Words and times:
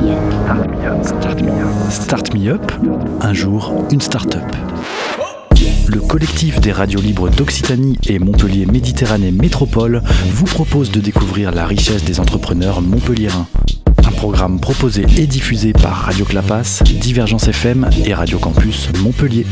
Start 0.00 1.42
Me 1.42 1.50
Up. 1.50 1.90
Start 1.90 2.34
Me 2.34 2.48
Up. 2.48 2.72
Un 3.20 3.34
jour, 3.34 3.74
une 3.90 4.00
start-up. 4.00 4.42
Le 5.88 6.00
collectif 6.00 6.58
des 6.60 6.72
radios 6.72 7.02
libres 7.02 7.28
d'Occitanie 7.28 7.98
et 8.08 8.18
Montpellier 8.18 8.64
Méditerranée 8.64 9.30
Métropole 9.30 10.02
vous 10.28 10.46
propose 10.46 10.90
de 10.90 11.00
découvrir 11.00 11.52
la 11.52 11.66
richesse 11.66 12.02
des 12.02 12.18
entrepreneurs 12.18 12.80
montpelliérains. 12.80 13.46
Un 14.06 14.12
programme 14.12 14.58
proposé 14.58 15.04
et 15.18 15.26
diffusé 15.26 15.74
par 15.74 15.92
Radio 15.92 16.24
Clapas, 16.24 16.82
Divergence 16.84 17.48
FM 17.48 17.90
et 18.06 18.14
Radio 18.14 18.38
Campus 18.38 18.88
Montpellier. 19.02 19.44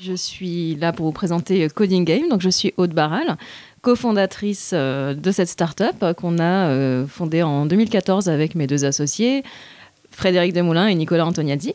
Je 0.00 0.14
suis 0.14 0.76
là 0.76 0.92
pour 0.92 1.06
vous 1.06 1.12
présenter 1.12 1.68
Coding 1.68 2.04
Game. 2.04 2.28
Donc, 2.30 2.40
je 2.40 2.48
suis 2.48 2.72
Aude 2.78 2.94
Barral, 2.94 3.36
cofondatrice 3.82 4.70
euh, 4.72 5.14
de 5.14 5.30
cette 5.30 5.48
start-up 5.48 6.14
qu'on 6.16 6.38
a 6.38 6.68
euh, 6.68 7.06
fondée 7.06 7.42
en 7.42 7.66
2014 7.66 8.30
avec 8.30 8.54
mes 8.54 8.66
deux 8.66 8.86
associés, 8.86 9.42
Frédéric 10.10 10.52
Desmoulins 10.52 10.88
et 10.88 10.94
Nicolas 10.94 11.26
Antoniazzi. 11.26 11.74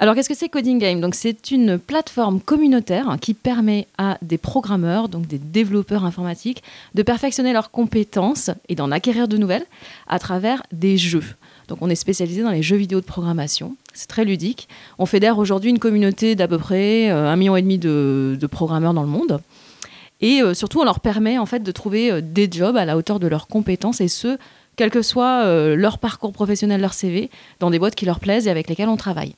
Alors, 0.00 0.14
qu'est-ce 0.14 0.28
que 0.28 0.36
c'est 0.36 0.48
Coding 0.48 0.78
Game? 0.78 1.00
Donc, 1.00 1.16
c'est 1.16 1.50
une 1.50 1.76
plateforme 1.76 2.40
communautaire 2.40 3.16
qui 3.20 3.34
permet 3.34 3.88
à 3.98 4.16
des 4.22 4.38
programmeurs, 4.38 5.08
donc 5.08 5.26
des 5.26 5.38
développeurs 5.38 6.04
informatiques, 6.04 6.62
de 6.94 7.02
perfectionner 7.02 7.52
leurs 7.52 7.72
compétences 7.72 8.50
et 8.68 8.76
d'en 8.76 8.92
acquérir 8.92 9.26
de 9.26 9.36
nouvelles 9.36 9.66
à 10.06 10.20
travers 10.20 10.62
des 10.70 10.96
jeux. 10.96 11.24
Donc 11.68 11.78
on 11.82 11.90
est 11.90 11.94
spécialisé 11.94 12.42
dans 12.42 12.50
les 12.50 12.62
jeux 12.62 12.76
vidéo 12.76 13.00
de 13.00 13.04
programmation. 13.04 13.76
C'est 13.92 14.08
très 14.08 14.24
ludique. 14.24 14.68
On 14.98 15.06
fédère 15.06 15.38
aujourd'hui 15.38 15.70
une 15.70 15.78
communauté 15.78 16.34
d'à 16.34 16.48
peu 16.48 16.58
près 16.58 17.10
euh, 17.10 17.28
un 17.28 17.36
million 17.36 17.56
et 17.56 17.62
demi 17.62 17.78
de, 17.78 18.38
programmeurs 18.50 18.94
dans 18.94 19.02
le 19.02 19.08
monde. 19.08 19.40
Et 20.20 20.42
euh, 20.42 20.54
surtout, 20.54 20.80
on 20.80 20.84
leur 20.84 21.00
permet 21.00 21.38
en 21.38 21.46
fait 21.46 21.62
de 21.62 21.70
trouver 21.70 22.10
euh, 22.10 22.20
des 22.22 22.48
jobs 22.50 22.76
à 22.76 22.86
la 22.86 22.96
hauteur 22.96 23.20
de 23.20 23.26
leurs 23.26 23.46
compétences 23.46 24.00
et 24.00 24.08
ce, 24.08 24.38
quel 24.78 24.90
que 24.90 25.02
soit 25.02 25.44
leur 25.76 25.98
parcours 25.98 26.32
professionnel, 26.32 26.80
leur 26.80 26.94
CV, 26.94 27.28
dans 27.60 27.68
des 27.68 27.78
boîtes 27.78 27.94
qui 27.94 28.06
leur 28.06 28.20
plaisent 28.20 28.46
et 28.46 28.50
avec 28.50 28.68
lesquelles 28.68 28.88
on 28.88 28.96
travaille. 28.96 29.34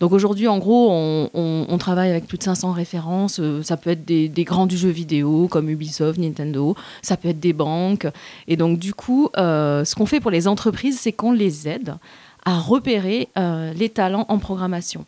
Donc 0.00 0.12
aujourd'hui, 0.12 0.48
en 0.48 0.58
gros, 0.58 0.90
on, 0.90 1.78
travaille 1.78 2.10
avec 2.10 2.26
plus 2.26 2.38
de 2.38 2.42
500 2.42 2.72
références. 2.72 3.38
Euh, 3.38 3.62
ça 3.62 3.76
peut 3.76 3.90
être 3.90 4.04
des, 4.04 4.44
grands 4.44 4.66
du 4.66 4.76
jeu 4.76 4.88
vidéo 4.88 5.46
comme 5.48 5.68
Ubisoft, 5.68 6.18
Nintendo. 6.18 6.74
Ça 7.02 7.18
peut 7.18 7.28
être 7.28 7.40
des 7.40 7.52
banques. 7.52 8.06
Et 8.48 8.56
donc 8.56 8.78
du 8.78 8.94
coup, 8.94 9.28
euh, 9.36 9.84
ce 9.84 9.94
qu'on 9.94 10.06
fait 10.06 10.20
pour 10.20 10.30
les 10.30 10.48
entreprises, 10.48 10.98
c'est 10.98 11.12
qu'on 11.12 11.32
les 11.32 11.68
aide 11.68 11.96
à 12.46 12.58
repérer 12.58 13.28
euh, 13.38 13.74
les 13.74 13.90
talents 13.90 14.24
en 14.28 14.38
programmation. 14.38 15.04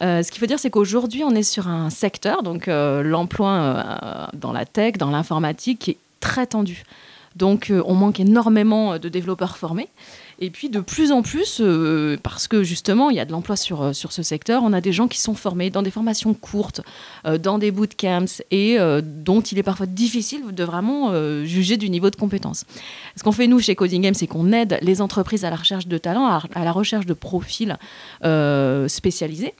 ce 0.00 0.30
qu'il 0.30 0.38
faut 0.38 0.46
dire, 0.46 0.60
c'est 0.60 0.70
qu'aujourd'hui, 0.70 1.24
on 1.24 1.34
est 1.34 1.42
sur 1.42 1.66
un 1.66 1.90
secteur, 1.90 2.44
donc 2.44 2.68
l'emploi 2.68 4.30
dans 4.34 4.52
la 4.52 4.64
tech, 4.64 4.94
dans 4.98 5.10
l'informatique, 5.10 5.80
qui 5.80 5.90
est 5.90 5.98
très 6.20 6.46
tendu. 6.46 6.84
Donc, 7.36 7.72
on 7.86 7.94
manque 7.94 8.20
énormément 8.20 8.98
de 8.98 9.08
développeurs 9.08 9.56
formés. 9.56 9.88
Et 10.42 10.48
puis 10.48 10.70
de 10.70 10.80
plus 10.80 11.12
en 11.12 11.20
plus, 11.20 11.58
euh, 11.60 12.16
parce 12.22 12.48
que 12.48 12.62
justement, 12.62 13.10
il 13.10 13.16
y 13.16 13.20
a 13.20 13.26
de 13.26 13.32
l'emploi 13.32 13.56
sur, 13.56 13.82
euh, 13.82 13.92
sur 13.92 14.10
ce 14.10 14.22
secteur, 14.22 14.62
on 14.64 14.72
a 14.72 14.80
des 14.80 14.92
gens 14.92 15.06
qui 15.06 15.20
sont 15.20 15.34
formés 15.34 15.68
dans 15.68 15.82
des 15.82 15.90
formations 15.90 16.32
courtes, 16.32 16.80
euh, 17.26 17.36
dans 17.36 17.58
des 17.58 17.70
bootcamps, 17.70 18.40
et 18.50 18.78
dont 19.02 19.42
il 19.42 19.58
est 19.58 19.62
parfois 19.62 19.86
difficile 19.86 20.42
de 20.52 20.64
vraiment 20.64 21.12
juger 21.44 21.76
du 21.76 21.90
niveau 21.90 22.10
de 22.10 22.16
compétence. 22.16 22.64
Ce 23.16 23.22
qu'on 23.22 23.32
fait, 23.32 23.46
nous, 23.46 23.60
chez 23.60 23.74
Coding 23.74 24.02
Game, 24.02 24.14
c'est 24.14 24.26
qu'on 24.26 24.52
aide 24.52 24.78
les 24.80 25.02
entreprises 25.02 25.44
à 25.44 25.50
la 25.50 25.56
recherche 25.56 25.86
de 25.86 25.98
talents, 25.98 26.26
à, 26.26 26.64
la 26.64 26.72
recherche 26.72 27.06
de 27.06 27.14
profils 27.14 27.76
spécialisés. 28.88 29.54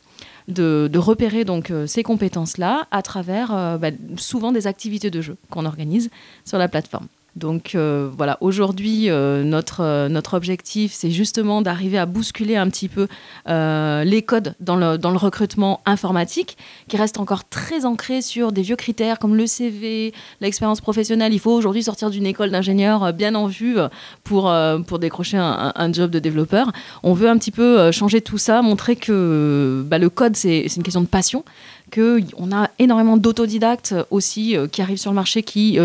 De, 0.49 0.89
de, 0.91 0.99
repérer 0.99 1.45
donc 1.45 1.73
ces 1.87 2.03
compétences-là 2.03 2.89
à 2.91 3.03
travers 3.03 3.79
bah, 3.79 3.91
souvent 4.17 4.51
des 4.51 4.67
activités 4.67 5.11
de 5.11 5.21
jeu 5.21 5.37
qu'on 5.49 5.65
organise 5.65 6.11
sur 6.45 6.59
la 6.59 6.67
plateforme. 6.67 7.07
Donc 7.37 7.75
euh, 7.75 8.11
voilà, 8.17 8.39
aujourd'hui, 8.41 9.09
euh, 9.09 9.45
notre, 9.45 9.83
euh, 9.83 10.09
notre 10.09 10.35
objectif, 10.35 10.93
c'est 10.93 11.11
justement 11.11 11.63
d'arriver 11.63 11.99
à 11.99 12.07
bousculer 12.07 12.57
un 12.57 12.69
petit 12.69 12.89
peu 12.89 13.07
les 13.47 14.23
codes 14.23 14.55
dans 14.61 14.77
le, 14.77 14.99
dans 14.99 15.11
le 15.11 15.17
recrutement 15.17 15.81
informatique, 15.87 16.57
qui 16.89 16.97
reste 16.97 17.19
encore 17.19 17.49
très 17.49 17.85
ancré 17.85 18.23
sur 18.23 18.53
des 18.53 18.63
vieux 18.63 18.77
critères 18.77 19.19
comme 19.19 19.37
le 19.37 19.47
CV, 19.47 20.13
l'expérience 20.41 20.81
professionnelle. 20.81 21.33
Il 21.33 21.41
faut 21.41 21.53
aujourd'hui 21.53 21.83
sortir 21.83 22.11
d'une 22.11 22.27
école 22.27 22.51
d'ingénieur 22.51 23.13
bien 23.13 23.35
en 23.35 23.47
vue 23.47 23.77
pour, 24.25 24.53
pour 24.87 24.99
décrocher 24.99 25.39
un, 25.39 25.93
job 25.93 26.11
de 26.11 26.19
développeur. 26.19 26.71
On 27.03 27.13
veut 27.13 27.29
un 27.29 27.37
petit 27.39 27.51
peu 27.51 27.91
changer 27.91 28.21
tout 28.21 28.39
ça, 28.39 28.63
montrer 28.63 28.97
que 28.97 29.85
bah, 29.87 29.99
le 29.99 30.11
code, 30.11 30.37
c'est 30.37 30.65
une 30.77 30.83
question 30.83 31.01
de 31.01 31.07
passion 31.07 31.45
qu'on 31.93 32.53
a 32.53 32.71
énormément 32.79 33.17
d'autodidactes 33.17 33.97
aussi 34.11 34.57
qui 34.71 34.81
arrivent 34.81 34.99
sur 34.99 35.11
le 35.11 35.17
marché 35.17 35.43
qui 35.43 35.77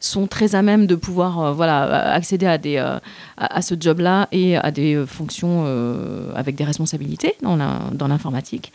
sont 0.00 0.26
très 0.26 0.54
à 0.54 0.62
même 0.62 0.85
de 0.86 0.94
pouvoir 0.94 1.40
euh, 1.40 1.52
voilà, 1.52 2.12
accéder 2.12 2.46
à, 2.46 2.58
des, 2.58 2.78
à, 3.36 3.62
ce 3.62 3.74
job-là 3.78 4.28
et 4.32 4.56
à 4.56 4.70
des 4.70 5.04
fonctions 5.06 5.64
avec 6.34 6.56
des 6.56 6.64
responsabilités 6.64 7.34
dans 7.42 7.56
l'informatique. 8.08 8.72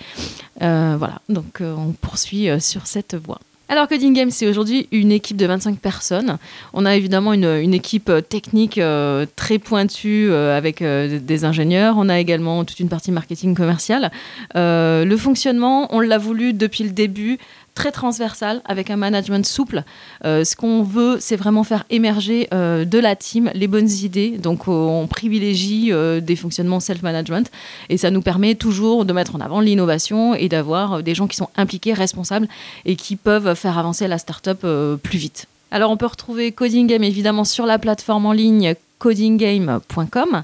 voilà, 0.60 1.22
donc 1.30 1.62
on 1.62 1.94
poursuit 1.94 2.50
sur 2.60 2.88
cette 2.88 3.16
voie. 3.16 3.40
Alors 3.72 3.88
Coding 3.88 4.14
Game, 4.14 4.32
c'est 4.32 4.50
aujourd'hui 4.50 4.90
une 4.92 5.14
équipe 5.14 5.38
de 5.38 5.46
25 5.46 5.80
personnes. 5.80 6.38
On 6.74 6.86
a 6.86 6.94
évidemment 6.94 7.32
une, 7.32 7.74
équipe 7.74 8.10
euh, 8.10 8.20
technique 8.20 8.78
euh, 8.78 9.26
très 9.38 9.60
pointue 9.60 10.28
euh, 10.30 10.58
avec 10.58 10.84
des 10.84 11.46
ingénieurs. 11.46 11.96
On 11.98 12.10
a 12.10 12.20
également 12.20 12.66
toute 12.66 12.82
une 12.82 12.90
partie 12.90 13.14
marketing 13.14 13.56
commercial. 13.56 14.12
le 14.56 15.16
fonctionnement, 15.16 15.88
on 15.96 16.02
l'a 16.02 16.18
voulu 16.18 16.52
depuis 16.52 16.84
le 16.84 16.90
début 16.90 17.38
très 17.74 17.92
transversal, 17.92 18.62
avec 18.66 18.90
un 18.90 18.98
management 18.98 19.46
souple. 19.46 19.84
Euh, 20.26 20.44
ce 20.44 20.56
qu'on 20.56 20.84
veut, 20.84 21.18
c'est 21.20 21.36
vraiment 21.36 21.64
faire 21.64 21.86
émerger 21.90 22.48
euh, 22.54 22.86
de 22.86 23.00
la 23.00 23.16
team 23.16 23.50
les 23.54 23.68
bonnes 23.68 23.90
idées. 23.90 24.38
Donc, 24.38 24.68
euh, 24.68 24.72
on 24.72 25.08
privilégie 25.08 25.92
des 26.22 26.36
fonctionnements 26.36 26.80
self-management 26.80 27.50
et 27.90 27.98
ça 27.98 28.12
nous 28.12 28.22
permet 28.22 28.56
toujours 28.56 29.06
de 29.06 29.14
mettre 29.14 29.36
en 29.36 29.40
avant 29.40 29.60
l'innovation 29.60 30.36
et 30.36 30.50
d'avoir 30.50 31.04
des 31.04 31.16
gens 31.16 31.28
qui 31.28 31.38
sont 31.38 31.50
impliqués, 31.56 31.94
responsables 31.94 32.48
et 32.86 32.96
qui 32.96 33.16
peuvent 33.16 33.56
faire 33.56 33.78
avancer 33.78 34.08
la 34.08 34.18
startup 34.18 34.66
plus 35.04 35.18
vite. 35.18 35.48
Alors, 35.72 35.92
on 35.92 35.98
peut 35.98 36.06
retrouver 36.06 36.52
Coding 36.52 36.88
Game 36.88 37.04
évidemment 37.04 37.44
sur 37.44 37.66
la 37.66 37.80
plateforme 37.80 38.26
en 38.26 38.34
ligne 38.34 38.76
codinggame.com. 39.00 40.44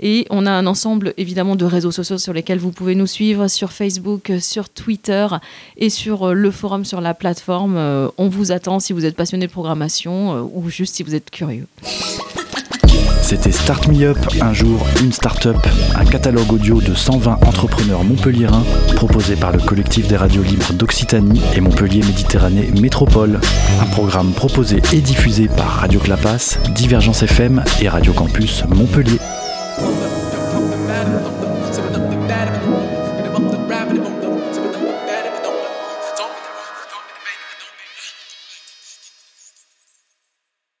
Et 0.00 0.26
on 0.30 0.46
a 0.46 0.50
un 0.50 0.66
ensemble 0.66 1.12
évidemment 1.16 1.56
de 1.56 1.64
réseaux 1.64 1.90
sociaux 1.90 2.18
sur 2.18 2.32
lesquels 2.32 2.58
vous 2.58 2.70
pouvez 2.70 2.94
nous 2.94 3.06
suivre 3.06 3.48
sur 3.48 3.72
Facebook, 3.72 4.32
sur 4.40 4.68
Twitter 4.68 5.26
et 5.76 5.90
sur 5.90 6.28
euh, 6.28 6.32
le 6.34 6.50
forum 6.50 6.84
sur 6.84 7.00
la 7.00 7.14
plateforme. 7.14 7.76
Euh, 7.76 8.08
on 8.16 8.28
vous 8.28 8.52
attend 8.52 8.78
si 8.78 8.92
vous 8.92 9.04
êtes 9.04 9.16
passionné 9.16 9.46
de 9.46 9.52
programmation 9.52 10.36
euh, 10.36 10.42
ou 10.52 10.70
juste 10.70 10.94
si 10.94 11.02
vous 11.02 11.14
êtes 11.14 11.30
curieux. 11.30 11.66
C'était 13.22 13.52
Start 13.52 13.88
Me 13.88 14.04
Up, 14.04 14.16
un 14.40 14.54
jour, 14.54 14.86
une 15.02 15.12
start-up, 15.12 15.58
un 15.94 16.04
catalogue 16.06 16.50
audio 16.50 16.80
de 16.80 16.94
120 16.94 17.32
entrepreneurs 17.46 18.02
montpelliérains 18.02 18.64
proposé 18.96 19.36
par 19.36 19.52
le 19.52 19.58
collectif 19.58 20.08
des 20.08 20.16
radios 20.16 20.42
libres 20.42 20.72
d'Occitanie 20.72 21.42
et 21.54 21.60
Montpellier 21.60 22.00
Méditerranée 22.00 22.70
Métropole. 22.80 23.38
Un 23.82 23.86
programme 23.86 24.32
proposé 24.32 24.80
et 24.94 25.02
diffusé 25.02 25.48
par 25.48 25.68
Radio 25.68 26.00
Clapas, 26.00 26.58
Divergence 26.74 27.22
FM 27.22 27.62
et 27.82 27.88
Radio 27.90 28.14
Campus 28.14 28.64
Montpellier. 28.70 29.18